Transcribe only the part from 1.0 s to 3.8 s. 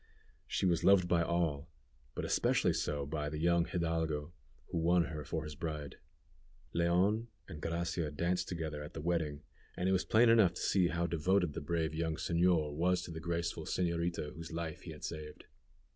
by all, but especially so by the young